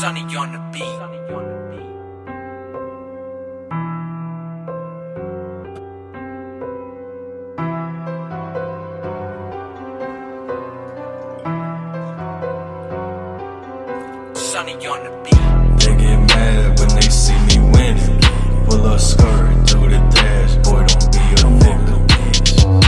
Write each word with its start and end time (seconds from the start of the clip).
Sunny 0.00 0.22
on 0.36 0.52
the 0.52 0.58
beat. 0.72 0.84
Sunny 14.36 14.86
on 14.86 15.02
the 15.02 15.10
beat. 15.24 15.34
They 15.80 15.96
get 15.96 16.18
mad 16.28 16.78
when 16.78 16.88
they 16.94 17.08
see 17.08 17.34
me 17.46 17.58
winning. 17.72 18.20
Pull 18.66 18.86
a 18.86 18.96
skirt 19.00 19.66
through 19.66 19.90
the 19.90 19.98
dash, 20.14 20.54
boy, 20.58 20.86
don't 20.86 21.10
be 21.10 21.18
a 21.34 21.98
victim. 22.22 22.80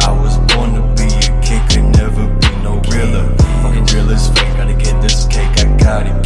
I 0.00 0.12
was 0.20 0.36
born 0.52 0.74
to 0.74 0.82
be 0.94 1.08
a 1.08 1.40
kid, 1.40 1.62
could 1.70 1.88
never 1.96 2.26
be 2.36 2.50
no 2.62 2.72
realer. 2.92 3.34
Fucking 3.62 3.86
real 3.86 4.10
as 4.10 4.28
fake, 4.28 4.54
gotta 4.58 4.74
get 4.74 5.00
this 5.00 5.26
cake, 5.26 5.58
I 5.58 5.74
got 5.78 6.06
it. 6.06 6.23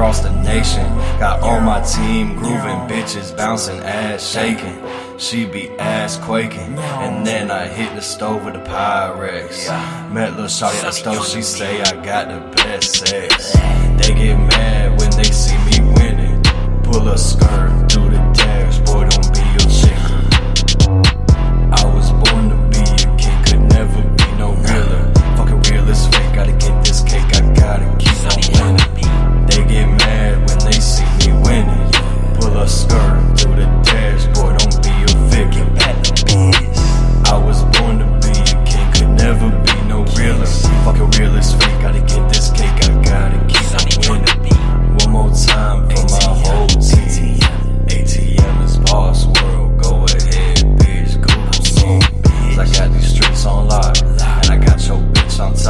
across 0.00 0.20
the 0.20 0.30
nation. 0.42 0.86
Got 1.18 1.40
all 1.40 1.60
my 1.60 1.82
team, 1.82 2.34
grooving 2.34 2.88
bitches, 2.88 3.36
bouncing 3.36 3.80
ass, 3.80 4.26
shaking. 4.26 4.82
She 5.18 5.44
be 5.44 5.68
ass 5.78 6.16
quaking, 6.16 6.78
and 6.78 7.26
then 7.26 7.50
I 7.50 7.66
hit 7.66 7.94
the 7.94 8.00
stove 8.00 8.46
with 8.46 8.54
the 8.54 8.60
Pyrex. 8.60 9.68
Met 10.10 10.38
lil' 10.38 10.46
Shawty 10.46 10.78
at 10.78 10.84
the 10.84 10.92
stove, 10.92 11.26
she 11.26 11.42
say 11.42 11.82
I 11.82 12.02
got 12.02 12.28
the 12.28 12.40
best 12.56 13.06
sex. 13.06 13.52
They 14.00 14.14
get 14.14 14.38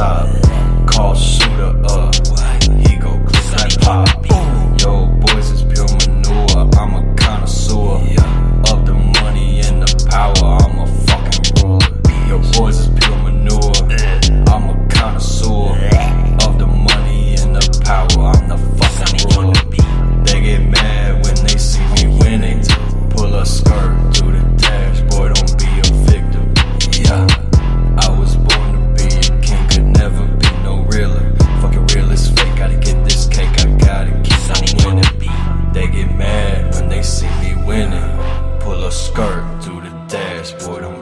top. 0.01 0.27
Call 0.87 1.13
shooter 1.13 1.79
up. 1.85 2.00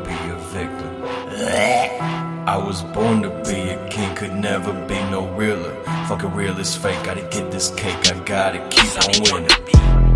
be 0.03 0.13
a 0.29 0.35
victim. 0.53 1.03
I 2.47 2.57
was 2.57 2.81
born 2.81 3.21
to 3.21 3.29
be 3.29 3.69
a 3.69 3.89
king, 3.89 4.15
could 4.15 4.33
never 4.33 4.73
be 4.87 4.95
no 5.11 5.27
realer. 5.35 5.75
Fuck 6.07 6.23
a 6.23 6.27
realist 6.27 6.79
fake, 6.79 7.03
gotta 7.03 7.21
get 7.21 7.51
this 7.51 7.69
cake, 7.75 8.11
I 8.11 8.19
gotta 8.23 8.59
keep 8.69 8.91
on 8.97 9.33
winning. 9.33 10.09